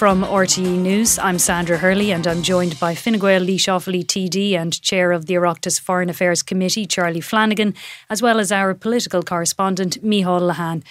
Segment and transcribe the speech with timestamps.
[0.00, 1.18] from RTE News.
[1.18, 5.78] I'm Sandra Hurley and I'm joined by Fine Gael TD and Chair of the Oireachtas
[5.78, 7.74] Foreign Affairs Committee, Charlie Flanagan,
[8.08, 10.82] as well as our political correspondent, Micheál Lehane.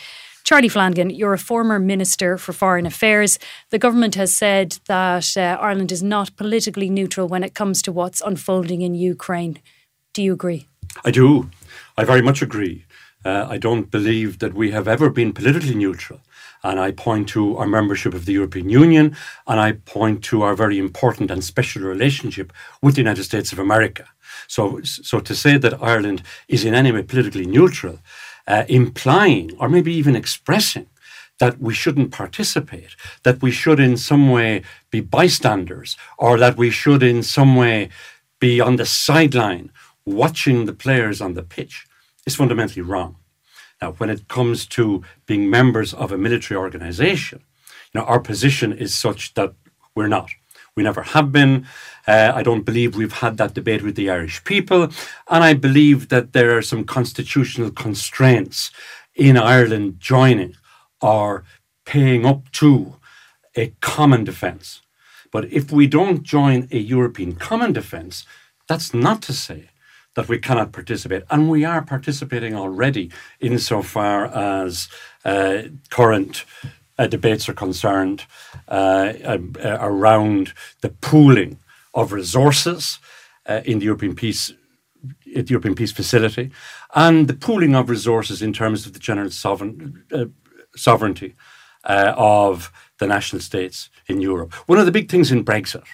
[0.44, 3.40] Charlie Flanagan, you're a former Minister for Foreign Affairs.
[3.72, 7.91] The government has said that uh, Ireland is not politically neutral when it comes to
[7.91, 9.58] what's unfolding in Ukraine.
[10.14, 10.67] Do you agree?
[11.03, 11.50] I do.
[11.98, 12.86] I very much agree.
[13.26, 16.22] Uh, I don't believe that we have ever been politically neutral
[16.63, 19.16] and I point to our membership of the European Union,
[19.48, 23.59] and I point to our very important and special relationship with the United States of
[23.59, 24.06] America.
[24.47, 28.00] So, so to say that Ireland is in any way politically neutral,
[28.47, 30.88] uh, implying or maybe even expressing
[31.39, 36.69] that we shouldn't participate, that we should in some way be bystanders, or that we
[36.69, 37.89] should in some way
[38.39, 39.72] be on the sideline
[40.06, 41.86] watching the players on the pitch
[42.25, 43.19] is fundamentally wrong.
[43.81, 47.44] Now, when it comes to being members of a military organization,
[47.94, 49.53] you know, our position is such that
[49.95, 50.30] we're not.
[50.75, 51.66] We never have been.
[52.07, 54.83] Uh, I don't believe we've had that debate with the Irish people.
[55.30, 58.72] And I believe that there are some constitutional constraints
[59.16, 60.55] in Ireland joining
[61.02, 61.44] or
[61.85, 62.95] paying up to
[63.55, 64.81] a common defence.
[65.31, 68.25] But if we don't join a European common defence,
[68.67, 69.69] that's not to say
[70.20, 71.23] that we cannot participate.
[71.30, 74.89] And we are participating already insofar as
[75.23, 76.44] uh, current
[76.98, 78.25] uh, debates are concerned
[78.67, 81.58] uh, uh around the pooling
[81.94, 83.00] of resources
[83.45, 84.53] uh, in the European peace.
[85.25, 86.51] The European Peace Facility,
[86.94, 90.25] and the pooling of resources in terms of the general sovereign, uh,
[90.75, 91.36] sovereignty
[91.86, 94.53] of the national states in Europe.
[94.68, 95.88] One of the big things in Brexit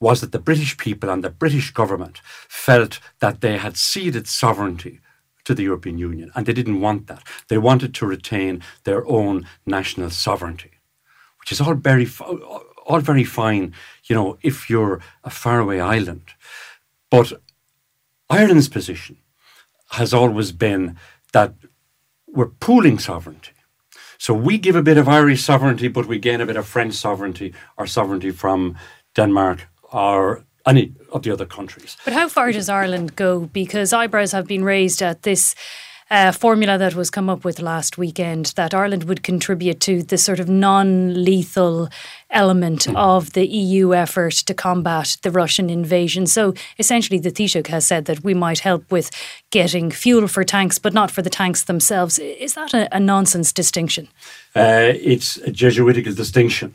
[0.00, 5.00] was that the British people and the British government felt that they had ceded sovereignty
[5.44, 7.22] to the European Union, and they didn't want that.
[7.48, 10.72] They wanted to retain their own national sovereignty,
[11.40, 12.06] which is all very,
[12.86, 16.34] all very fine, you know, if you're a faraway island.
[17.10, 17.32] But
[18.28, 19.16] Ireland's position
[19.92, 20.98] has always been
[21.32, 21.54] that
[22.26, 23.52] we're pooling sovereignty.
[24.18, 26.94] So we give a bit of Irish sovereignty, but we gain a bit of French
[26.94, 28.76] sovereignty or sovereignty from
[29.14, 31.96] Denmark or any of the other countries.
[32.04, 33.46] But how far does Ireland go?
[33.46, 35.54] Because eyebrows have been raised at this
[36.10, 40.16] uh, formula that was come up with last weekend that Ireland would contribute to the
[40.16, 41.90] sort of non lethal
[42.30, 42.96] element mm.
[42.96, 46.26] of the EU effort to combat the Russian invasion.
[46.26, 49.10] So essentially, the Taoiseach has said that we might help with
[49.50, 52.18] getting fuel for tanks, but not for the tanks themselves.
[52.18, 54.08] Is that a, a nonsense distinction?
[54.56, 56.74] Uh, it's a Jesuitical distinction.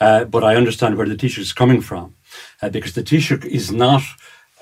[0.00, 2.15] Uh, but I understand where the Taoiseach is coming from
[2.62, 4.02] uh, because the Taoiseach is not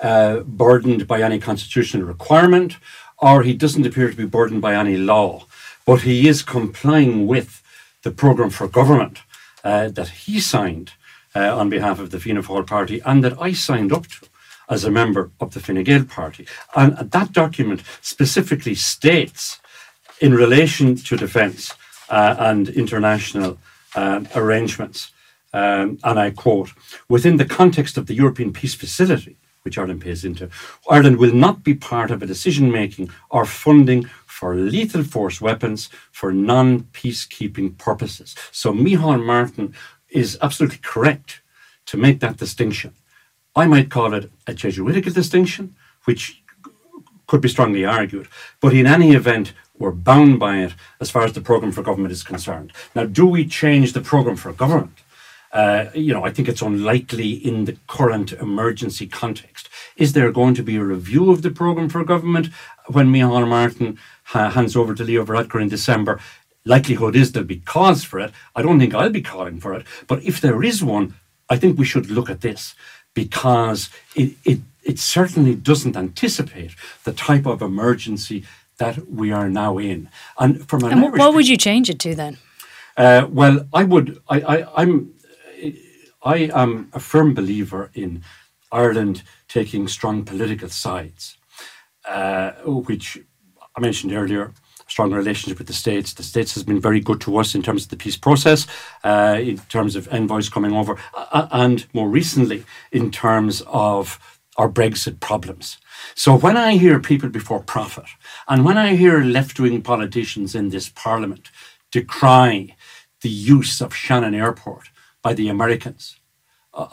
[0.01, 2.77] uh, burdened by any constitutional requirement
[3.17, 5.45] or he doesn't appear to be burdened by any law,
[5.85, 7.63] but he is complying with
[8.03, 9.19] the programme for government
[9.63, 10.91] uh, that he signed
[11.35, 14.27] uh, on behalf of the Fianna Fáil party and that I signed up to
[14.69, 16.47] as a member of the Fine Gael party.
[16.75, 19.59] And that document specifically states,
[20.21, 21.73] in relation to defence
[22.09, 23.57] uh, and international
[23.95, 25.11] uh, arrangements,
[25.55, 26.71] um, and I quote,
[27.07, 30.49] within the context of the European Peace Facility, which Ireland pays into,
[30.89, 35.89] Ireland will not be part of a decision making or funding for lethal force weapons
[36.11, 38.35] for non peacekeeping purposes.
[38.51, 39.73] So Micheál Martin
[40.09, 41.41] is absolutely correct
[41.85, 42.93] to make that distinction.
[43.55, 46.43] I might call it a Jesuitical distinction, which
[47.27, 48.27] could be strongly argued,
[48.59, 52.11] but in any event, we're bound by it as far as the programme for government
[52.11, 52.73] is concerned.
[52.93, 54.99] Now, do we change the programme for government?
[55.55, 59.69] Uh, you know, I think it's unlikely in the current emergency context.
[59.95, 62.49] Is there going to be a review of the programme for government
[62.87, 66.19] when Micheál Martin ha- hands over to Leo Varadkar in December?
[66.65, 68.33] Likelihood is there'll be cause for it.
[68.53, 69.85] I don't think I'll be calling for it.
[70.07, 71.13] But if there is one,
[71.49, 72.75] I think we should look at this
[73.13, 76.71] because it, it, it certainly doesn't anticipate
[77.05, 78.43] the type of emergency
[78.77, 80.09] that we are now in.
[80.37, 82.39] And from an and what would you change it to then?
[82.97, 84.21] Uh, well, I would.
[84.29, 85.13] I, I, I'm
[86.25, 88.23] I am a firm believer in
[88.71, 91.37] Ireland taking strong political sides,
[92.03, 93.19] uh, which
[93.75, 94.51] I mentioned earlier.
[94.87, 96.13] Strong relationship with the states.
[96.13, 98.65] The states has been very good to us in terms of the peace process,
[99.03, 104.19] uh, in terms of envoys coming over, uh, and more recently in terms of
[104.57, 105.77] our Brexit problems.
[106.15, 108.05] So when I hear people before profit,
[108.47, 111.49] and when I hear left wing politicians in this parliament
[111.91, 112.75] decry
[113.21, 114.89] the use of Shannon Airport
[115.25, 116.19] by the Americans,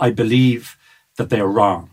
[0.06, 0.78] I believe
[1.18, 1.90] that they are wrong.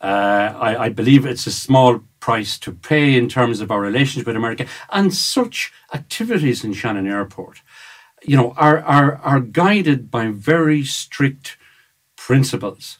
[0.00, 4.26] Uh, I, I, believe it's a small price to pay in terms of our relationship
[4.26, 7.62] with America, and such activities in Shannon Airport,
[8.24, 11.56] you know, are are, are guided by very strict
[12.16, 12.98] principles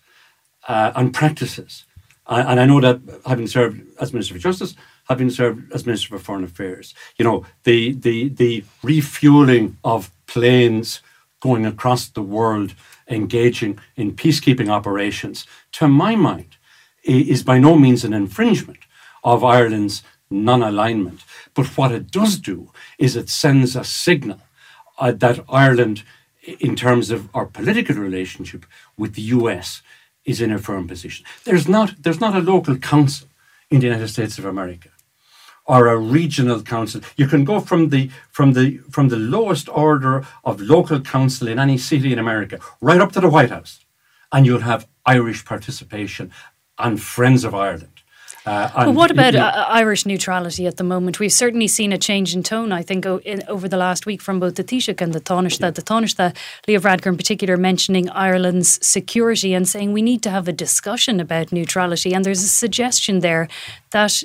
[0.68, 1.84] uh, and practices.
[2.28, 4.76] And I know that having served as Minister for Justice,
[5.08, 11.02] having served as Minister for Foreign Affairs, you know, the the the refueling of planes
[11.42, 12.74] going across the world
[13.08, 16.56] engaging in peacekeeping operations, to my mind,
[17.02, 18.78] is by no means an infringement
[19.24, 21.20] of Ireland's non alignment.
[21.52, 24.40] But what it does do is it sends a signal
[24.98, 26.04] uh, that Ireland,
[26.60, 28.64] in terms of our political relationship
[28.96, 29.82] with the US,
[30.24, 31.26] is in a firm position.
[31.44, 33.28] There's not, there's not a local council
[33.68, 34.91] in the United States of America
[35.66, 37.00] or a regional council.
[37.16, 41.58] You can go from the from the from the lowest order of local council in
[41.58, 43.80] any city in America right up to the White House,
[44.32, 46.30] and you'll have Irish participation
[46.78, 47.88] and Friends of Ireland.
[48.44, 51.20] Uh, well, what about uh, Irish neutrality at the moment?
[51.20, 54.40] We've certainly seen a change in tone, I think, in, over the last week from
[54.40, 55.60] both the Taoiseach and the Tánaiste.
[55.60, 55.70] Yeah.
[55.70, 56.36] The Tánaiste,
[56.66, 61.20] Leo Varadkar in particular, mentioning Ireland's security and saying we need to have a discussion
[61.20, 62.12] about neutrality.
[62.12, 63.46] And there's a suggestion there
[63.90, 64.24] that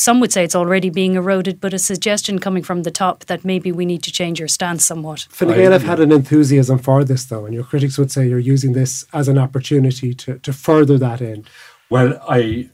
[0.00, 3.44] some would say it's already being eroded, but a suggestion coming from the top that
[3.44, 5.26] maybe we need to change our stance somewhat.
[5.28, 8.38] Fine Gael have had an enthusiasm for this, though, and your critics would say you're
[8.38, 11.46] using this as an opportunity to, to further that end.
[11.90, 12.70] Well, I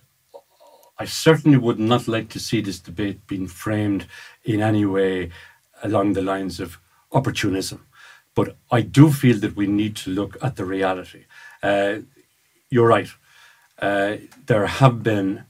[1.00, 4.06] I certainly would not like to see this debate being framed
[4.44, 5.30] in any way
[5.82, 6.78] along the lines of
[7.10, 7.86] opportunism.
[8.36, 11.24] But I do feel that we need to look at the reality.
[11.60, 11.94] Uh,
[12.70, 13.08] you're right.
[13.78, 15.44] Uh, there have been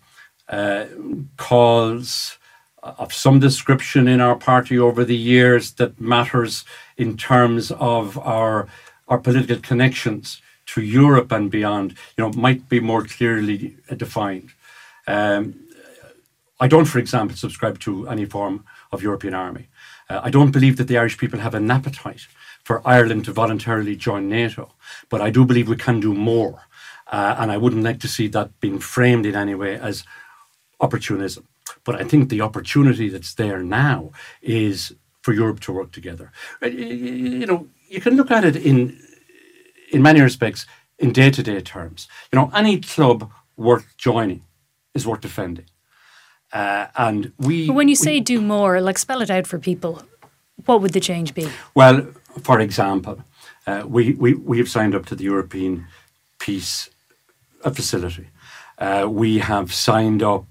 [0.49, 0.87] uh,
[1.37, 2.39] calls
[2.83, 6.65] of some description in our party over the years that matters
[6.97, 8.69] in terms of our
[9.09, 14.51] our political connections to Europe and beyond, you know, might be more clearly defined.
[15.07, 15.55] Um,
[16.59, 19.69] I don't, for example, subscribe to any form of European army.
[20.11, 22.27] Uh, I don't believe that the Irish people have an appetite
[22.65, 24.73] for Ireland to voluntarily join NATO,
[25.09, 26.63] but I do believe we can do more.
[27.07, 30.05] Uh, and I wouldn't like to see that being framed in any way as
[30.81, 31.47] opportunism.
[31.85, 34.13] But I think the opportunity that's there now
[34.43, 36.31] is for Europe to work together.
[36.63, 38.99] Uh, you know, you can look at it in
[39.93, 40.67] in many respects,
[40.99, 42.09] in day to day terms.
[42.33, 44.43] You know, any club worth joining
[44.95, 45.67] is worth defending.
[46.53, 47.67] Uh, and we.
[47.67, 50.03] But when you we, say do more, like spell it out for people,
[50.65, 51.49] what would the change be?
[51.75, 52.07] Well,
[52.43, 53.23] for example,
[53.67, 55.87] uh, we, we, we have signed up to the European
[56.39, 56.91] Peace
[57.65, 58.29] uh, Facility.
[58.79, 60.45] Uh, we have signed up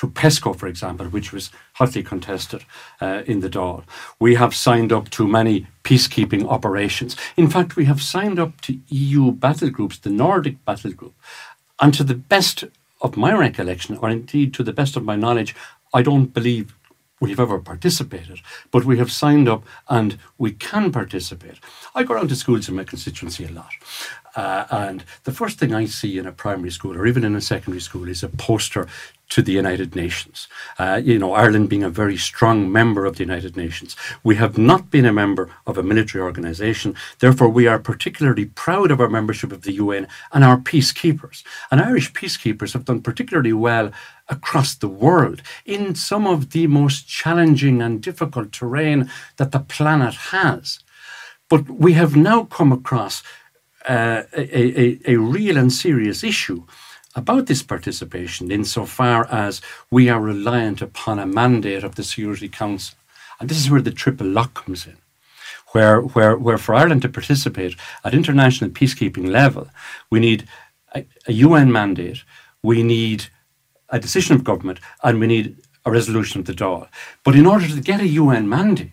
[0.00, 2.64] to PESCO, for example, which was hotly contested
[3.02, 3.84] uh, in the Dáil.
[4.18, 7.16] We have signed up to many peacekeeping operations.
[7.36, 11.14] In fact, we have signed up to EU battle groups, the Nordic battle group.
[11.80, 12.64] And to the best
[13.02, 15.54] of my recollection, or indeed to the best of my knowledge,
[15.92, 16.74] I don't believe
[17.20, 21.58] we've ever participated, but we have signed up and we can participate.
[21.94, 23.72] I go around to schools in my constituency a lot.
[24.34, 27.40] Uh, and the first thing I see in a primary school or even in a
[27.40, 28.88] secondary school is a poster
[29.30, 30.48] to the United Nations.
[30.78, 33.96] Uh, you know, Ireland being a very strong member of the United Nations.
[34.22, 36.94] We have not been a member of a military organisation.
[37.20, 41.42] Therefore, we are particularly proud of our membership of the UN and our peacekeepers.
[41.70, 43.92] And Irish peacekeepers have done particularly well
[44.28, 50.14] across the world in some of the most challenging and difficult terrain that the planet
[50.14, 50.80] has.
[51.48, 53.22] But we have now come across
[53.88, 56.66] uh, a, a, a real and serious issue
[57.14, 62.96] about this participation insofar as we are reliant upon a mandate of the Security Council.
[63.38, 64.96] And this is where the triple lock comes in.
[65.72, 69.68] Where, where, where for Ireland to participate at international peacekeeping level,
[70.10, 70.46] we need
[70.94, 72.24] a, a UN mandate,
[72.62, 73.26] we need
[73.88, 76.88] a decision of government, and we need a resolution of the Dáil.
[77.24, 78.90] But in order to get a UN mandate,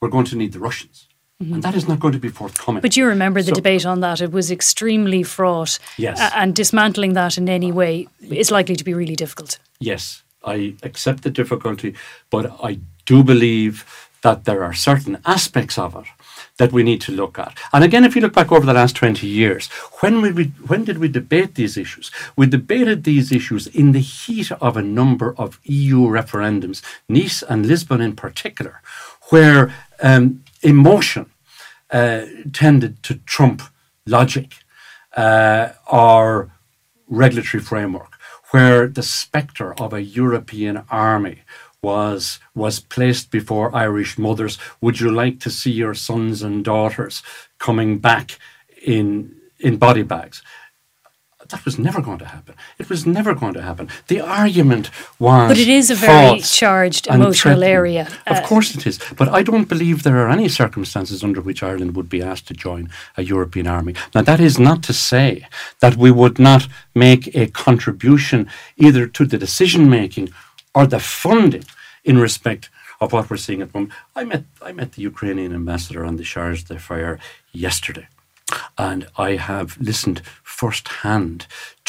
[0.00, 1.08] we're going to need the Russians.
[1.44, 1.54] Mm-hmm.
[1.54, 2.80] And that is not going to be forthcoming.
[2.80, 4.20] But you remember the so, debate on that.
[4.20, 5.78] It was extremely fraught.
[5.98, 6.18] Yes.
[6.34, 9.58] and dismantling that in any way is likely to be really difficult.
[9.78, 11.94] Yes, I accept the difficulty,
[12.30, 13.84] but I do believe
[14.22, 16.06] that there are certain aspects of it
[16.56, 17.58] that we need to look at.
[17.72, 19.68] And again, if you look back over the last 20 years,
[20.00, 20.30] when, we,
[20.66, 22.10] when did we debate these issues?
[22.36, 27.66] We debated these issues in the heat of a number of EU referendums, Nice and
[27.66, 28.80] Lisbon in particular,
[29.30, 31.26] where um, emotion
[31.94, 33.62] uh, tended to trump
[34.06, 34.56] logic
[35.16, 36.50] uh, or
[37.08, 38.18] regulatory framework
[38.50, 41.42] where the spectre of a European army
[41.82, 44.58] was was placed before Irish mothers.
[44.80, 47.22] Would you like to see your sons and daughters
[47.58, 48.38] coming back
[48.84, 50.42] in in body bags?
[51.50, 52.54] That was never going to happen.
[52.78, 53.88] It was never going to happen.
[54.08, 55.48] The argument was.
[55.50, 58.08] But it is a very charged emotional area.
[58.26, 58.98] Uh, of course it is.
[59.16, 62.54] But I don't believe there are any circumstances under which Ireland would be asked to
[62.54, 63.94] join a European army.
[64.14, 65.46] Now, that is not to say
[65.80, 70.30] that we would not make a contribution either to the decision making
[70.74, 71.64] or the funding
[72.04, 72.70] in respect
[73.00, 73.94] of what we're seeing at the moment.
[74.16, 77.20] I met, I met the Ukrainian ambassador on the chargé d'affaires
[77.52, 78.06] yesterday.
[78.76, 81.46] And I have listened firsthand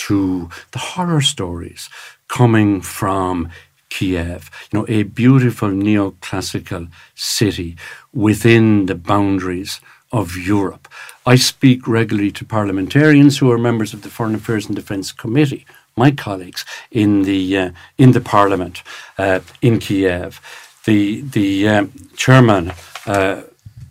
[0.08, 1.90] to the horror stories
[2.28, 3.50] coming from
[3.90, 7.78] Kiev, you know, a beautiful neoclassical city
[8.14, 9.80] within the boundaries
[10.12, 10.88] of Europe.
[11.26, 15.66] I speak regularly to parliamentarians who are members of the Foreign Affairs and Defence Committee,
[15.96, 18.84] my colleagues in the uh, in the Parliament
[19.18, 20.42] uh, in Kiev.
[20.86, 22.74] The the um, chairman.
[23.06, 23.44] Uh,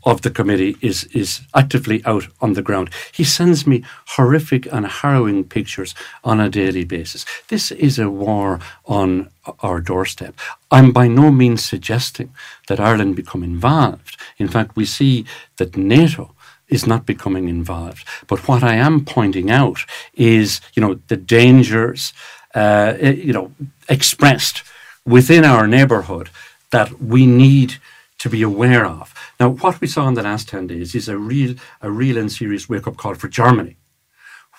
[0.05, 2.91] of the committee is is actively out on the ground.
[3.13, 3.83] He sends me
[4.17, 7.25] horrific and harrowing pictures on a daily basis.
[7.49, 9.31] This is a war on
[9.61, 10.35] our doorstep.
[10.71, 12.35] I'm by no means suggesting
[12.69, 14.17] that Ireland become involved.
[14.39, 15.25] In fact, we see
[15.57, 16.35] that NATO
[16.69, 18.07] is not becoming involved.
[18.27, 19.85] But what I am pointing out
[20.15, 22.13] is, you know, the dangers,
[22.55, 23.53] uh, you know,
[23.89, 24.63] expressed
[25.05, 26.31] within our neighbourhood
[26.71, 27.77] that we need
[28.25, 29.13] to be aware of.
[29.39, 32.33] Now, what we saw in the last 10 days is a real, a real and
[32.33, 33.77] serious wake up call for Germany,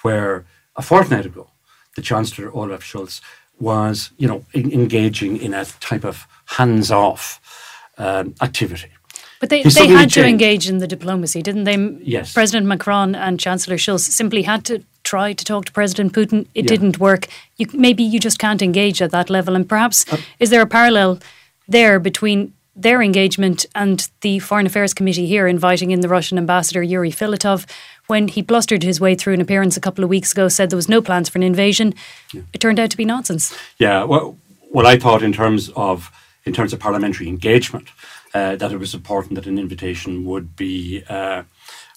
[0.04, 0.46] where
[0.76, 1.50] a fortnight ago,
[1.96, 3.22] the Chancellor Olaf Scholz
[3.60, 7.42] was, you know, in, engaging in a type of hands off
[7.98, 8.92] um, activity.
[9.40, 11.78] But they, they had to engage in the diplomacy, didn't they?
[12.04, 12.34] Yes.
[12.34, 16.46] President Macron and Chancellor Scholz simply had to try to talk to President Putin.
[16.54, 16.68] It yeah.
[16.68, 17.30] didn't work.
[17.58, 19.56] You, maybe you just can't engage at that level.
[19.56, 21.18] And perhaps, uh, is there a parallel
[21.68, 26.84] there between their engagement and the Foreign Affairs Committee here inviting in the Russian ambassador
[26.84, 27.66] Yuri Filatov
[28.08, 30.76] when he blustered his way through an appearance a couple of weeks ago, said there
[30.76, 31.94] was no plans for an invasion.
[32.34, 32.42] Yeah.
[32.54, 33.58] It turned out to be nonsense.
[33.80, 34.38] Yeah, well,
[34.72, 36.12] what I thought in terms of
[36.44, 37.88] in terms of parliamentary engagement,
[38.36, 41.44] uh, that it was important that an invitation would be uh,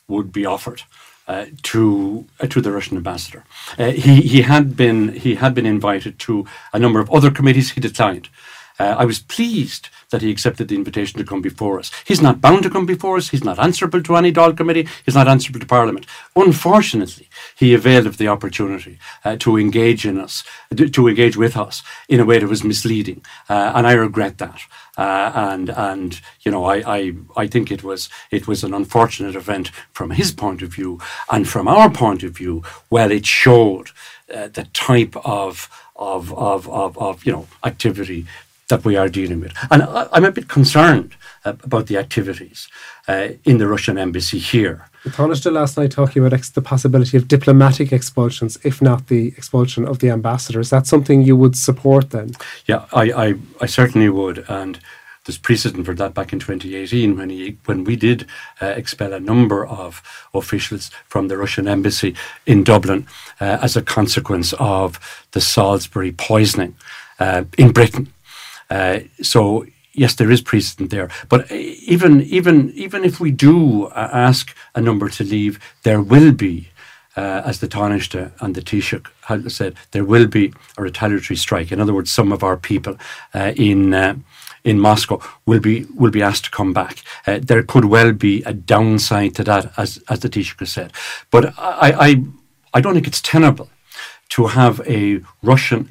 [0.06, 0.82] would be offered.
[1.26, 3.44] Uh, to uh, to the Russian ambassador.
[3.78, 7.72] Uh, he he had been he had been invited to a number of other committees.
[7.72, 8.30] He declined.
[8.78, 11.90] Uh, I was pleased that he accepted the invitation to come before us.
[12.06, 13.28] He's not bound to come before us.
[13.28, 14.88] He's not answerable to any Dáil committee.
[15.04, 16.06] He's not answerable to Parliament.
[16.34, 20.44] Unfortunately, he availed of the opportunity uh, to engage in us,
[20.74, 24.60] to engage with us in a way that was misleading, uh, and I regret that.
[24.96, 29.36] Uh, and and you know I, I I think it was it was an unfortunate
[29.36, 30.98] event from his point of view,
[31.30, 32.64] and from our point of view.
[32.90, 33.90] Well, it showed
[34.34, 38.26] uh, the type of of, of, of, of you know activity
[38.68, 39.52] that we are dealing with.
[39.70, 42.68] And I, am a bit concerned uh, about the activities
[43.06, 44.88] uh, in the Russian embassy here.
[45.04, 49.28] The Taoiseach last night talking about ex- the possibility of diplomatic expulsions, if not the
[49.28, 50.60] expulsion of the ambassador.
[50.60, 52.32] Is that something you would support then?
[52.66, 54.44] Yeah, I, I, I certainly would.
[54.48, 54.78] And
[55.24, 58.26] there's precedent for that back in 2018 when he when we did
[58.62, 62.14] uh, expel a number of officials from the Russian embassy
[62.46, 63.06] in Dublin
[63.38, 66.76] uh, as a consequence of the Salisbury poisoning
[67.18, 68.10] uh, in Britain.
[68.70, 71.10] Uh, so yes, there is precedent there.
[71.28, 76.00] But uh, even even even if we do uh, ask a number to leave, there
[76.00, 76.68] will be.
[77.16, 81.72] Uh, as the Taoiseach and the Tánaiste had said, there will be a retaliatory strike.
[81.72, 82.96] In other words, some of our people
[83.34, 84.14] uh, in uh,
[84.62, 87.02] in Moscow will be will be asked to come back.
[87.26, 90.92] there could well be a downside to that, as as the Taoiseach has said.
[91.32, 92.24] But I, I
[92.74, 93.68] I don't think it's tenable
[94.28, 95.90] to have a Russian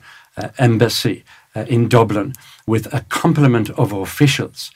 [0.57, 1.25] embassy
[1.68, 2.34] in Dublin
[2.66, 4.72] with a complement of officials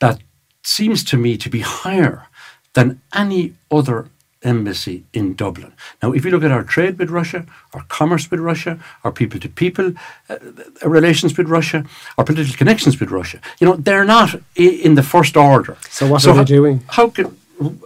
[0.00, 0.20] that
[0.62, 2.26] seems to me to be higher
[2.74, 4.08] than any other
[4.42, 5.72] embassy in Dublin.
[6.02, 9.40] Now, if you look at our trade with Russia, our commerce with Russia, our people
[9.40, 9.92] to people
[10.28, 10.36] uh,
[10.84, 11.84] relations with Russia,
[12.16, 15.76] our political connections with Russia, you know, they're not I- in the first order.
[15.90, 16.84] So, what so are they how, doing?
[16.88, 17.36] How can,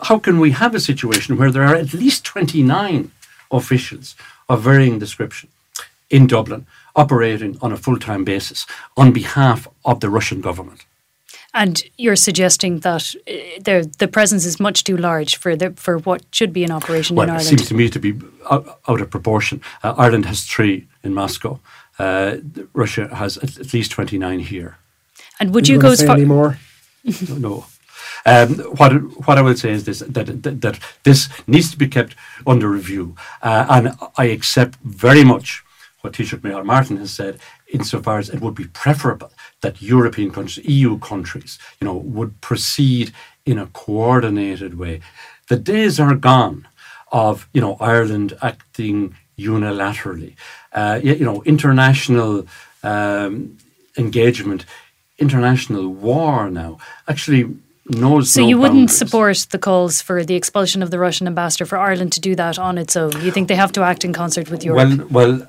[0.02, 3.10] how can we have a situation where there are at least 29
[3.50, 4.14] officials
[4.48, 5.48] of varying description
[6.10, 6.66] in Dublin
[6.96, 8.66] operating on a full time basis
[8.96, 10.84] on behalf of the Russian government.
[11.52, 16.22] And you're suggesting that uh, the presence is much too large for the, for what
[16.30, 17.46] should be an operation well, in Ireland.
[17.46, 18.14] It seems to me to be
[18.48, 19.60] out, out of proportion.
[19.82, 21.58] Uh, Ireland has three in Moscow.
[21.98, 22.36] Uh,
[22.72, 24.78] Russia has at, at, least 29 here.
[25.40, 26.16] And would you, you go as far?
[26.16, 26.58] Any more?
[27.28, 27.66] no.
[28.26, 28.92] Um, what
[29.26, 32.14] what I will say is this: that that, that this needs to be kept
[32.46, 35.64] under review, uh, and I accept very much
[36.00, 37.38] what Taoiseach Micheál Martin has said,
[37.68, 43.12] insofar as it would be preferable that European countries, EU countries, you know, would proceed
[43.44, 45.00] in a coordinated way.
[45.48, 46.66] The days are gone
[47.12, 50.34] of you know Ireland acting unilaterally.
[50.72, 52.46] Uh, you know, international
[52.82, 53.58] um,
[53.96, 54.64] engagement,
[55.18, 56.78] international war now
[57.08, 58.32] actually knows.
[58.32, 58.98] So no you wouldn't boundaries.
[58.98, 62.58] support the calls for the expulsion of the Russian ambassador for Ireland to do that
[62.58, 63.12] on its own.
[63.22, 65.10] You think they have to act in concert with Europe?
[65.10, 65.48] Well, well,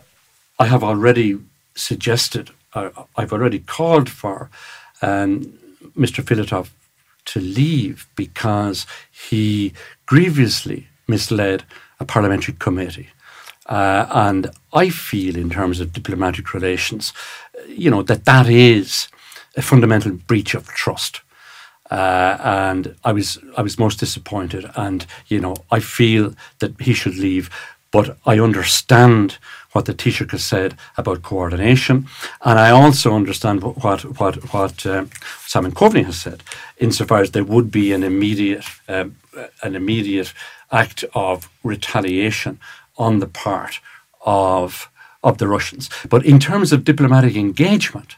[0.62, 1.40] I have already
[1.74, 2.52] suggested.
[2.76, 4.52] Uh, I've already called for
[5.02, 5.58] um,
[5.98, 6.24] Mr.
[6.24, 6.70] Filatov
[7.26, 9.74] to leave because he
[10.06, 11.64] grievously misled
[12.00, 13.10] a parliamentary committee.
[13.66, 17.12] Uh, and I feel, in terms of diplomatic relations,
[17.68, 19.08] you know, that that is
[19.58, 21.22] a fundamental breach of trust.
[21.90, 26.94] Uh, and I was I was most disappointed, and you know I feel that he
[26.94, 27.50] should leave,
[27.92, 29.38] but I understand
[29.74, 32.08] what the Taoiseach has said about coordination,
[32.42, 35.10] and I also understand what what what, um,
[35.46, 36.44] Simon Coveney has said,
[36.78, 39.16] insofar as there would be an immediate um,
[39.62, 40.34] an immediate
[40.72, 42.60] act of retaliation
[42.98, 43.80] on the part
[44.26, 44.90] of
[45.24, 45.90] of the Russians.
[46.10, 48.16] But in terms of diplomatic engagement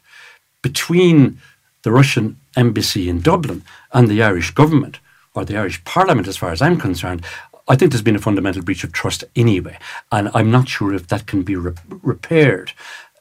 [0.61, 1.39] between
[1.83, 4.99] the Russian embassy in Dublin and the Irish government
[5.35, 7.25] or the Irish Parliament, as far as I'm concerned,
[7.67, 9.77] I think there's been a fundamental breach of trust anyway,
[10.11, 12.73] and I'm not sure if that can be re- repaired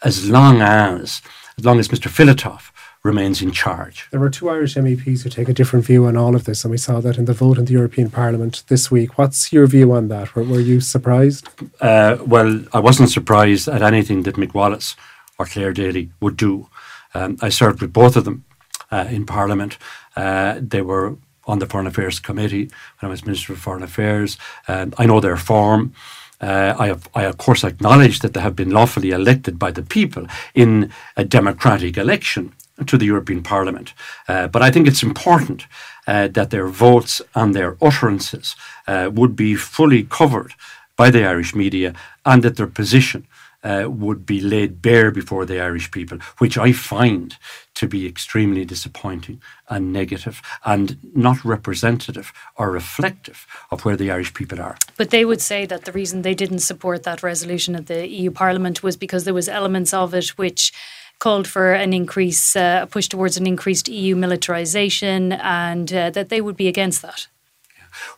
[0.03, 1.23] as long as
[1.59, 2.09] as long as Mr.
[2.09, 2.71] Filatov
[3.03, 4.09] remains in charge.
[4.11, 6.71] There were two Irish MEPs who take a different view on all of this, and
[6.71, 9.19] we saw that in the vote in the European Parliament this week.
[9.19, 10.35] What's your view on that?
[10.35, 11.49] Were, were you surprised?
[11.81, 14.95] Uh, well, I wasn't surprised at anything that Mick Wallace
[15.39, 16.69] or Clare Daly would do.
[17.15, 18.45] Um, I served with both of them
[18.91, 19.79] uh, in Parliament.
[20.15, 24.39] Uh, they were on the Foreign Affairs Committee when I was Minister of Foreign Affairs.
[24.69, 25.93] Um, I know their form.
[26.41, 29.83] Uh, I, have, I, of course, acknowledge that they have been lawfully elected by the
[29.83, 32.53] people in a democratic election
[32.87, 33.95] to the European Parliament.
[34.29, 35.67] Uh, but I think it's important
[36.07, 38.57] uh, that their votes and their utterances
[38.89, 40.55] uh, would be fully covered
[40.97, 43.27] by the Irish media and that their position
[43.63, 47.37] uh, would be laid bare before the Irish people, which I find
[47.75, 54.35] to be extremely disappointing and negative and not representative or reflective of where the Irish
[54.35, 54.77] people are.
[54.97, 58.31] But they would say that the reason they didn't support that resolution at the EU
[58.31, 60.73] Parliament was because there was elements of it which
[61.19, 66.29] called for an increase, uh, a push towards an increased EU militarisation, and uh, that
[66.31, 67.29] they would be against that.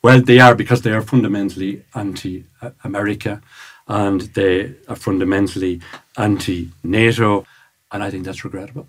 [0.03, 3.43] Well, they are because they are fundamentally anti-America
[3.89, 5.81] and they are fundamentally
[6.17, 7.47] anti-NATO,
[7.93, 8.89] and I think that's regrettable.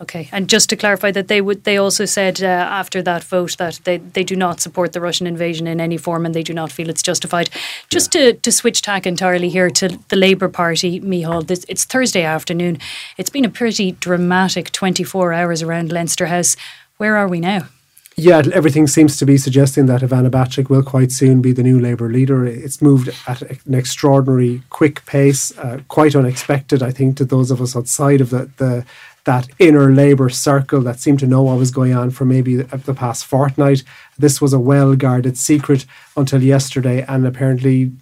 [0.00, 3.56] Okay, and just to clarify that they would, they also said uh, after that vote
[3.58, 6.54] that they, they do not support the Russian invasion in any form and they do
[6.54, 7.50] not feel it's justified.
[7.90, 8.26] Just yeah.
[8.26, 12.78] to, to switch tack entirely here to the Labour Party, Micheál, this, it's Thursday afternoon.
[13.16, 16.54] It's been a pretty dramatic 24 hours around Leinster House.
[16.98, 17.66] Where are we now?
[18.20, 21.78] Yeah, everything seems to be suggesting that Ivana Bacik will quite soon be the new
[21.78, 22.44] Labour leader.
[22.44, 27.62] It's moved at an extraordinary quick pace, uh, quite unexpected, I think, to those of
[27.62, 28.84] us outside of the, the
[29.22, 32.76] that inner Labour circle that seemed to know what was going on for maybe the,
[32.78, 33.84] the past fortnight.
[34.18, 37.92] This was a well guarded secret until yesterday, and apparently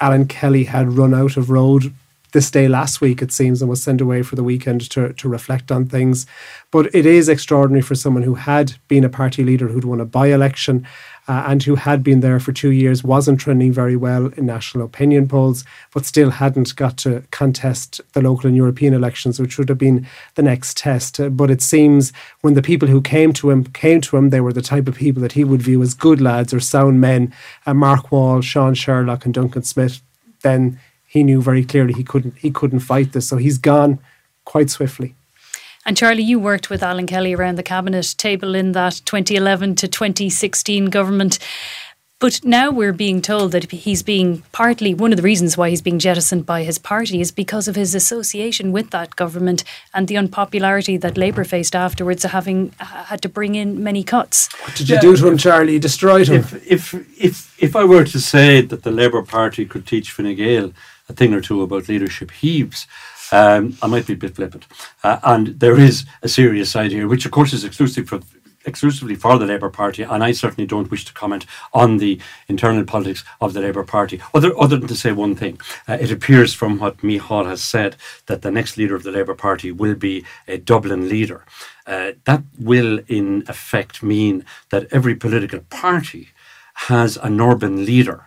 [0.00, 1.92] Alan Kelly had run out of road
[2.36, 5.26] this day last week, it seems, and was sent away for the weekend to, to
[5.26, 6.26] reflect on things.
[6.70, 10.04] But it is extraordinary for someone who had been a party leader, who'd won a
[10.04, 10.86] by election,
[11.28, 14.84] uh, and who had been there for two years, wasn't trending very well in national
[14.84, 19.70] opinion polls, but still hadn't got to contest the local and European elections, which would
[19.70, 21.18] have been the next test.
[21.18, 24.42] Uh, but it seems when the people who came to him came to him, they
[24.42, 27.32] were the type of people that he would view as good lads or sound men.
[27.64, 30.02] Uh, Mark Wall, Sean Sherlock, and Duncan Smith.
[30.42, 30.78] Then
[31.16, 33.98] he knew very clearly he couldn't he couldn't fight this, so he's gone
[34.44, 35.14] quite swiftly.
[35.84, 39.88] And Charlie, you worked with Alan Kelly around the cabinet table in that 2011 to
[39.88, 41.38] 2016 government.
[42.18, 45.82] But now we're being told that he's being partly one of the reasons why he's
[45.82, 50.16] being jettisoned by his party is because of his association with that government and the
[50.16, 54.48] unpopularity that Labour faced afterwards, having uh, had to bring in many cuts.
[54.62, 55.74] What did you yeah, do to him, Charlie?
[55.74, 56.36] You destroyed him.
[56.36, 60.36] If, if if if I were to say that the Labour Party could teach Fine
[60.36, 60.72] Gael
[61.08, 62.86] a thing or two about leadership heaves,
[63.32, 64.66] um, I might be a bit flippant.
[65.02, 68.20] Uh, and there is a serious side here, which of course is exclusive for
[68.66, 72.84] exclusively for the Labour Party, and I certainly don't wish to comment on the internal
[72.84, 75.60] politics of the Labour Party, other, other than to say one thing.
[75.88, 79.34] Uh, it appears from what Micheál has said that the next leader of the Labour
[79.34, 81.44] Party will be a Dublin leader.
[81.86, 86.30] Uh, that will, in effect, mean that every political party
[86.74, 88.26] has an urban leader.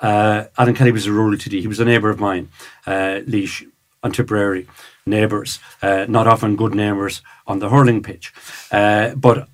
[0.00, 1.60] Uh, Alan Kelly was a rural TD.
[1.60, 2.48] He was a neighbour of mine,
[2.86, 3.64] uh, Laois
[4.02, 4.66] and Tipperary
[5.06, 8.32] neighbours, uh, not often good neighbours on the hurling pitch.
[8.70, 9.48] Uh, but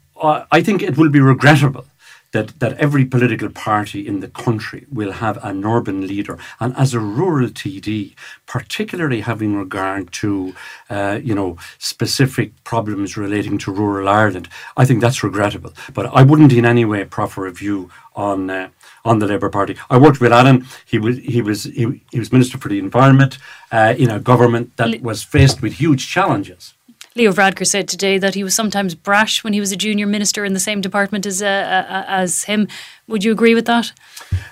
[0.50, 1.84] I think it will be regrettable
[2.32, 6.38] that, that every political party in the country will have an urban leader.
[6.60, 8.14] And as a rural TD,
[8.46, 10.54] particularly having regard to,
[10.90, 15.72] uh, you know, specific problems relating to rural Ireland, I think that's regrettable.
[15.94, 18.68] But I wouldn't in any way proffer a view on uh,
[19.04, 19.76] on the Labour Party.
[19.90, 20.66] I worked with Alan.
[20.86, 23.38] He was he was he, he was Minister for the Environment
[23.70, 26.74] uh, in a government that was faced with huge challenges.
[27.14, 30.44] Leo Varadkar said today that he was sometimes brash when he was a junior minister
[30.44, 32.68] in the same department as uh, uh, as him.
[33.06, 33.92] Would you agree with that?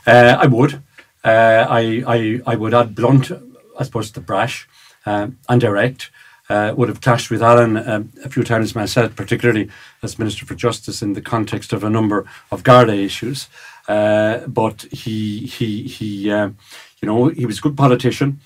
[0.07, 0.83] Uh, I would.
[1.25, 3.31] Uh, I, I I would add blunt,
[3.79, 4.69] I suppose, the brash
[5.07, 6.11] um, and direct.
[6.49, 9.71] Uh, would have clashed with Alan um, a few times myself, particularly
[10.03, 13.49] as Minister for Justice in the context of a number of Garda issues.
[13.87, 16.55] Uh, but he he he, you
[17.03, 18.41] know, he was a good politician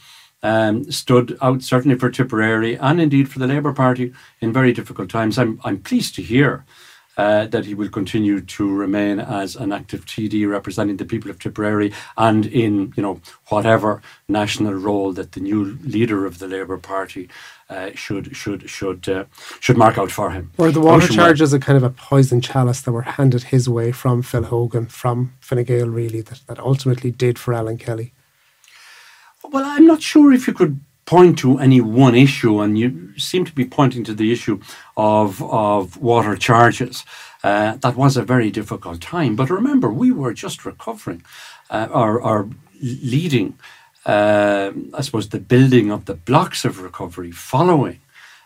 [0.45, 5.11] um, stood out certainly for Tipperary and indeed for the Labour Party in very difficult
[5.11, 5.39] times.
[5.39, 6.65] I'm, I'm pleased to hear
[7.17, 11.39] uh, that he will continue to remain as an active TD representing the people of
[11.39, 16.77] Tipperary and in you know whatever national role that the new leader of the Labour
[16.77, 17.29] Party
[17.71, 19.25] uh, should should should uh,
[19.61, 20.51] should mark out for him.
[20.59, 23.93] Were the water charges a kind of a poison chalice that were handed his way
[23.93, 28.13] from Phil Hogan, from Fine Gael, really, that, that ultimately did for Alan Kelly?
[29.51, 33.45] Well, I'm not sure if you could point to any one issue, and you seem
[33.45, 34.59] to be pointing to the issue
[34.97, 37.05] of of water charges.
[37.43, 39.37] Uh, that was a very difficult time.
[39.37, 41.23] But remember, we were just recovering,
[41.71, 42.49] uh, or,
[42.81, 43.59] leading,
[44.07, 48.01] uh, I suppose, the building of the blocks of recovery following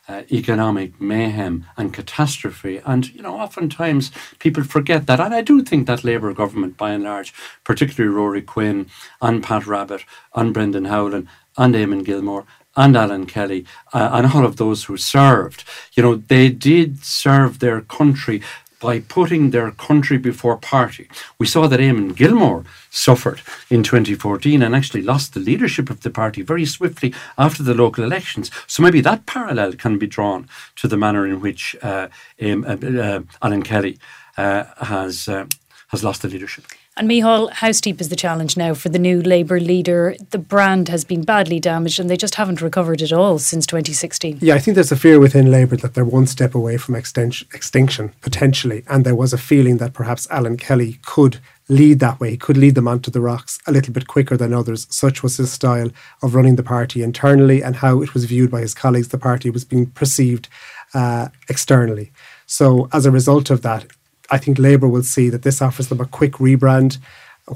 [0.09, 2.81] uh, economic mayhem and catastrophe.
[2.85, 5.21] And, you know, oftentimes people forget that.
[5.21, 8.87] And I do think that Labour government, by and large, particularly Ruairí Quinn
[9.21, 14.47] and Pat Rabbitte and Brendan Howlin and Eamon Gilmore and Alan Kelly uh, and all
[14.47, 18.41] of those who served, you know, they did serve their country
[18.81, 21.09] by putting their country before party.
[21.39, 26.11] We saw that Eamon Gilmore suffered in 2014 and actually lost the leadership of the
[26.11, 28.51] party very swiftly after the local elections.
[28.67, 32.09] So maybe that parallel can be drawn to the manner in which uh,
[32.41, 33.99] uh, uh, Alan Kelly
[34.37, 35.47] uh, has uh,
[35.89, 36.65] has lost the leadership.
[36.99, 40.17] And Micheál, how steep is the challenge now for the new Labour leader?
[40.31, 44.39] The brand has been badly damaged and they just haven't recovered at all since 2016.
[44.41, 48.13] Yeah, I think there's a fear within Labour that they're one step away from extinction,
[48.21, 48.83] potentially.
[48.89, 52.75] And there was a feeling that perhaps Alan Kelly could lead that way, could lead
[52.75, 54.89] them onto the rocks a little bit quicker than others.
[54.91, 58.63] Such was his style of running the party internally and how it was viewed by
[58.63, 59.09] his colleagues.
[59.09, 60.49] The party was being perceived
[60.95, 62.11] uh, externally.
[62.47, 63.87] So, as a result of that,
[64.31, 66.99] I think Labour will see that this offers them a quick rebrand,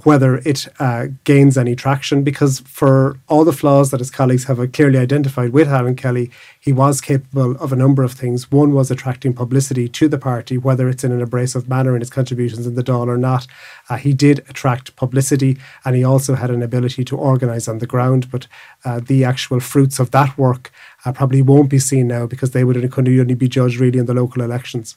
[0.04, 4.72] whether it uh, gains any traction, because for all the flaws that his colleagues have
[4.72, 8.50] clearly identified with Alan Kelly, he was capable of a number of things.
[8.50, 12.08] One was attracting publicity to the party, whether it's in an abrasive manner in his
[12.08, 13.46] contributions in the Dáil or not.
[13.90, 17.86] Uh, he did attract publicity and he also had an ability to organise on the
[17.86, 18.46] ground, but
[18.86, 20.72] uh, the actual fruits of that work
[21.04, 24.14] uh, probably won't be seen now because they would only be judged really in the
[24.14, 24.96] local elections.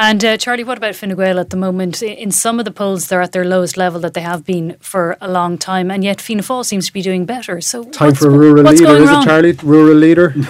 [0.00, 2.04] And uh, Charlie, what about Fine Gael at the moment?
[2.04, 5.16] In some of the polls, they're at their lowest level that they have been for
[5.20, 7.60] a long time, and yet Fianna Fáil seems to be doing better.
[7.60, 9.52] So time for a rural leader, is it, Charlie?
[9.54, 10.34] Rural leader?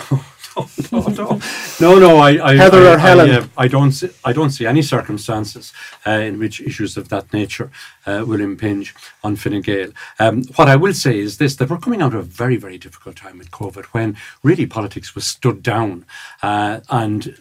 [0.90, 1.40] No, no, no,
[1.80, 2.16] no, no.
[2.16, 3.30] I, I Heather I, or Helen?
[3.30, 3.92] I, uh, I, don't.
[3.92, 5.72] See, I don't see any circumstances
[6.04, 7.70] uh, in which issues of that nature
[8.06, 9.92] uh, will impinge on Fine Gael.
[10.18, 12.76] Um, what I will say is this: that we're coming out of a very, very
[12.76, 16.04] difficult time with COVID, when really politics was stood down,
[16.42, 17.38] uh, and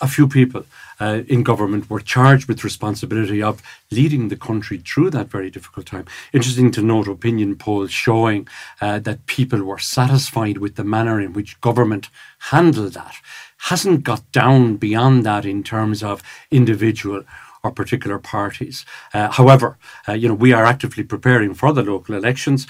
[0.00, 0.64] a few people
[1.00, 5.86] uh, in government were charged with responsibility of leading the country through that very difficult
[5.86, 6.06] time.
[6.32, 8.48] Interesting to note opinion polls showing
[8.80, 12.08] uh, that people were satisfied with the manner in which government
[12.50, 13.16] handled that.
[13.58, 17.22] Hasn't got down beyond that in terms of individual
[17.62, 18.84] or particular parties.
[19.12, 22.66] Uh, however, uh, you know we are actively preparing for the local elections.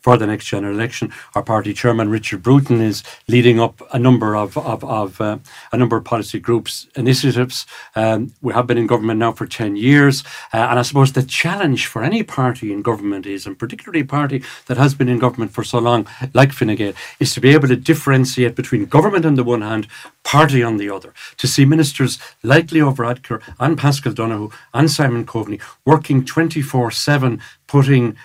[0.00, 1.12] For the next general election.
[1.34, 5.38] Our party chairman Richard Bruton is leading up a number of of, of uh,
[5.70, 7.66] a number of policy groups initiatives.
[7.94, 11.22] Um, we have been in government now for ten years, uh, and I suppose the
[11.22, 15.18] challenge for any party in government is, and particularly a party that has been in
[15.18, 19.24] government for so long, like Fine Gael, is to be able to differentiate between government
[19.24, 19.86] on the one hand,
[20.24, 21.14] party on the other.
[21.36, 26.90] To see ministers like Leo Varadkar and Paschal Donohoe and Simon Coveney working twenty four
[26.90, 28.16] seven, putting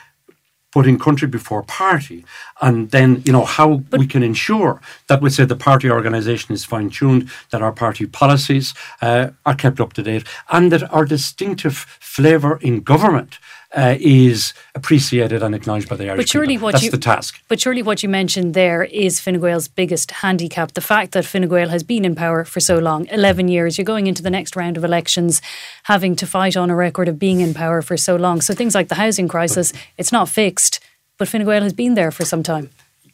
[0.77, 2.19] putting country before party,
[2.61, 6.53] and then you know how but, we can ensure that we say the party organisation
[6.53, 10.23] is fine tuned, that our party policies uh, are kept up to date,
[10.55, 11.77] and that our distinctive
[12.15, 13.39] flavour in government
[13.75, 16.65] uh, is appreciated and acknowledged by the Irish but surely people.
[16.65, 17.41] What That's you, the task.
[17.47, 20.73] But surely what you mentioned there is Fine Gael's biggest handicap.
[20.73, 23.85] The fact that Fine Gael has been in power for so long, 11 years, you're
[23.85, 25.41] going into the next round of elections
[25.83, 28.41] having to fight on a record of being in power for so long.
[28.41, 30.79] So things like the housing crisis, but, it's not fixed,
[31.17, 32.69] but Fine Gael has been there for some time.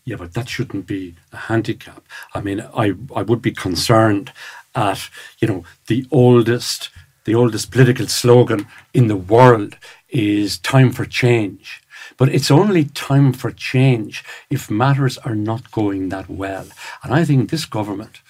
[0.06, 2.04] Yeah, but that shouldn't be a handicap.
[2.36, 4.34] I mean, I, I would be concerned
[4.76, 6.90] at, you know, the oldest
[7.26, 9.78] the oldest political slogan in the world
[10.14, 11.82] is time for change.
[12.18, 16.68] But it's only time for change if matters are not going that well.
[17.02, 18.22] And I think this government,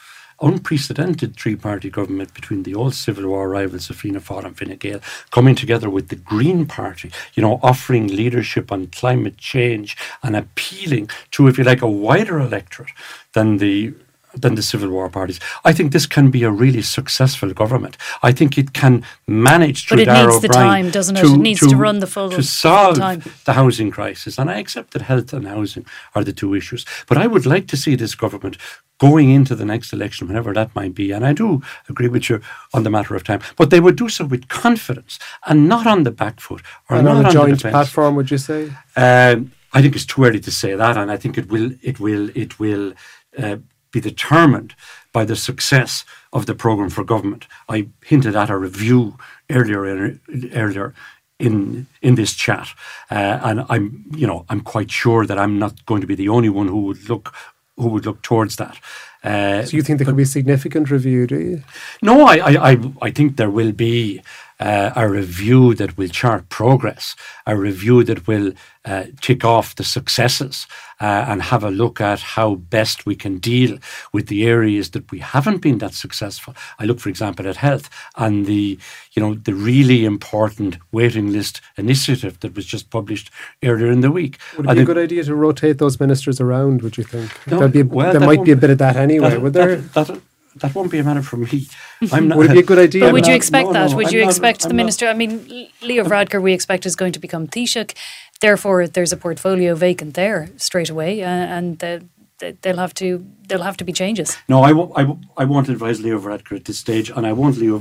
[0.41, 4.77] unprecedented three party government between the old Civil War rivals of Fianna Fáil and Fine
[4.77, 10.35] Gael, coming together with the Green Party, you know, offering leadership on climate change and
[10.35, 12.91] appealing to, if you like, a wider electorate
[13.33, 13.93] than the
[14.33, 15.39] than the Civil War parties.
[15.63, 17.97] I think this can be a really successful government.
[18.21, 21.21] I think it can manage through But it needs the time, doesn't it?
[21.21, 23.23] To, it needs to, to run the full to solve time.
[23.45, 24.37] the housing crisis.
[24.37, 26.85] And I accept that health and housing are the two issues.
[27.07, 28.57] But I would like to see this government
[28.99, 31.11] going into the next election, whenever that might be.
[31.11, 32.41] And I do agree with you
[32.73, 33.41] on the matter of time.
[33.57, 37.05] But they would do so with confidence and not on the back foot or and
[37.05, 38.15] not on a on joint the platform.
[38.15, 38.71] Would you say?
[38.95, 41.71] Um, I think it's too early to say that, and I think it will.
[41.81, 42.29] It will.
[42.35, 42.93] It will.
[43.37, 43.57] Uh,
[43.93, 44.75] be determined
[45.13, 46.03] by the success
[46.33, 47.47] of the program for government.
[47.69, 49.17] I hinted at a review
[49.49, 50.19] earlier in,
[50.53, 50.93] earlier
[51.39, 52.67] in in this chat,
[53.09, 56.29] uh, and I'm you know I'm quite sure that I'm not going to be the
[56.29, 57.33] only one who would look
[57.77, 58.77] who would look towards that.
[59.23, 61.63] Uh, so you think there could be a significant review, do you?
[62.01, 62.77] No, I I, I,
[63.07, 64.21] I think there will be
[64.63, 68.53] uh, a review that will chart progress, a review that will
[68.85, 70.67] uh, tick off the successes
[71.01, 73.77] uh, and have a look at how best we can deal
[74.13, 76.55] with the areas that we haven't been that successful.
[76.79, 78.79] I look, for example, at health and the,
[79.11, 83.31] you know, the really important waiting list initiative that was just published
[83.63, 84.37] earlier in the week.
[84.57, 86.83] Would it be a good idea to rotate those ministers around?
[86.83, 87.31] Would you think?
[87.47, 89.31] No, be, well, there might be a bit of that anyway.
[89.31, 89.75] That, would there?
[89.75, 90.21] That, that,
[90.55, 91.67] that won't be a matter for me.
[92.11, 93.01] I'm not, would it be a good idea?
[93.01, 93.91] But would you expect no, that?
[93.91, 94.77] no, would I'm you not, expect I'm the not.
[94.83, 95.07] minister?
[95.07, 97.95] I mean, Leo Varadkar, we expect is going to become Taoiseach.
[98.39, 102.05] Therefore, there's a portfolio vacant there straight away, uh, and the,
[102.39, 104.37] the, they'll have to there'll have to be changes.
[104.49, 107.33] No, I, w- I, w- I won't advise Leo Varadkar at this stage, and I
[107.33, 107.77] won't Leo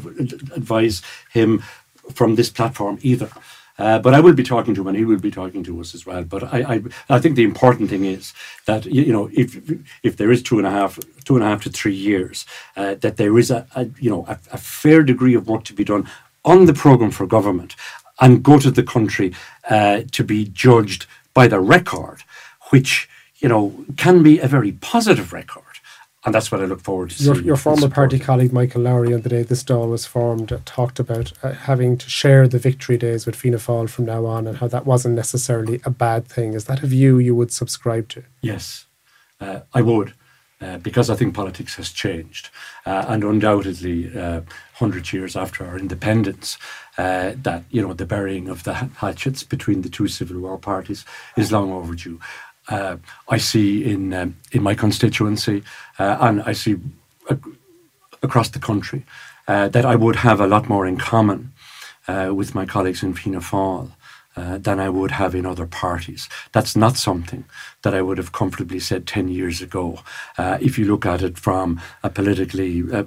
[0.54, 1.62] advise him
[2.12, 3.30] from this platform either.
[3.82, 5.92] Uh, but I will be talking to him, and he will be talking to us
[5.92, 6.22] as well.
[6.22, 6.82] But I, I,
[7.16, 8.32] I think the important thing is
[8.66, 9.48] that you, know, if
[10.04, 12.94] if there is two and a half, two and a half to three years, uh,
[13.00, 15.82] that there is a, a you know a, a fair degree of work to be
[15.82, 16.08] done
[16.44, 17.74] on the program for government,
[18.20, 19.34] and go to the country
[19.68, 22.18] uh, to be judged by the record,
[22.70, 25.71] which you know can be a very positive record.
[26.24, 27.40] And that's what I look forward to your.
[27.40, 31.32] Your former party colleague Michael Lowry on the day this Dáil was formed talked about
[31.42, 34.68] uh, having to share the victory days with Fianna Fáil from now on and how
[34.68, 36.54] that wasn't necessarily a bad thing.
[36.54, 38.22] Is that a view you would subscribe to?
[38.40, 38.86] Yes,
[39.40, 40.14] uh, I would.
[40.62, 42.48] Uh, because I think politics has changed.
[42.86, 44.42] Uh, and undoubtedly, uh,
[44.78, 46.56] 100 years after our independence,
[46.96, 51.04] uh, that, you know, the burying of the hatchets between the two Civil War parties
[51.36, 52.20] is long overdue.
[52.72, 52.96] Uh,
[53.28, 55.62] I see in, um, in my constituency,
[55.98, 56.76] uh, and I see
[57.30, 57.52] ac-
[58.22, 59.04] across the country,
[59.46, 61.52] that I would have a lot more in common
[62.08, 63.90] with my colleagues in Fianna Fáil.
[64.34, 66.26] Uh, than I would have in other parties.
[66.52, 67.44] That's not something
[67.82, 69.98] that I would have comfortably said 10 years ago.
[70.38, 73.02] Uh, if you look at it from a politically, uh,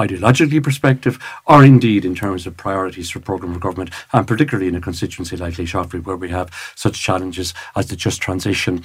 [0.00, 4.74] ideologically perspective, or indeed in terms of priorities for programme of government, and particularly in
[4.74, 8.82] a constituency like Laois where we have such challenges as the just transition,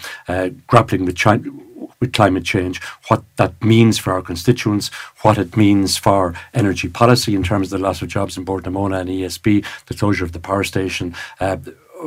[0.67, 1.49] grappling with China
[1.99, 4.89] with climate change, what that means for our constituents,
[5.21, 9.01] what it means for energy policy in terms of the loss of jobs in Bord-na-Móna
[9.01, 11.57] and ESB, the closure of the power station, uh,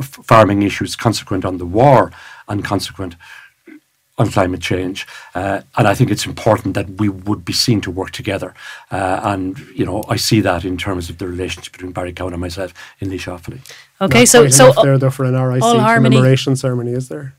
[0.02, 2.12] farming issues consequent on the war
[2.48, 3.16] and consequent
[4.18, 5.06] on climate change.
[5.34, 8.52] Uh, and I think it's important that we would be seen to work together.
[8.90, 12.32] Uh, and, you know, I see that in terms of the relationship between Barry Cowen
[12.34, 13.38] and myself in Laois
[14.00, 17.08] Okay, Not so, quite so there though for an RIC all harmony- commemoration ceremony, is
[17.08, 17.34] there?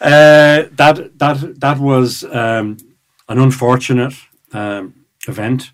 [0.00, 2.76] Uh, that that that was um,
[3.28, 4.14] an unfortunate
[4.52, 4.94] um,
[5.26, 5.72] event.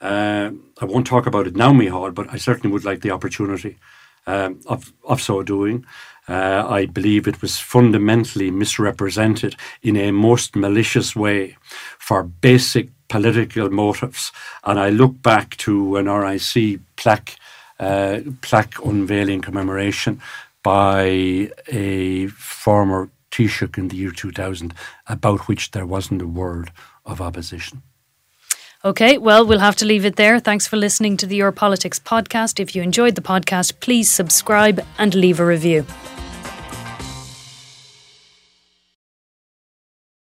[0.00, 0.50] Uh,
[0.80, 3.78] I won't talk about it now, Micheál, but I certainly would like the opportunity
[4.26, 5.86] um, of of so doing.
[6.26, 11.56] Uh, I believe it was fundamentally misrepresented in a most malicious way
[11.98, 14.32] for basic political motives.
[14.64, 17.36] And I look back to an RIC plaque,
[17.78, 20.22] uh, plaque unveiling commemoration
[20.62, 24.72] by a former Taoiseach in the year 2000,
[25.08, 26.70] about which there wasn't a word
[27.04, 27.82] of opposition.
[28.84, 30.38] Okay, well, we'll have to leave it there.
[30.38, 32.60] Thanks for listening to the Your Politics podcast.
[32.60, 35.86] If you enjoyed the podcast, please subscribe and leave a review.